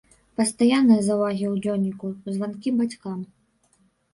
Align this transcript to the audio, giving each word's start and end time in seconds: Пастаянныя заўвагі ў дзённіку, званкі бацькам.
Пастаянныя 0.39 1.03
заўвагі 1.09 1.45
ў 1.53 1.65
дзённіку, 1.65 2.07
званкі 2.39 2.75
бацькам. 2.81 3.19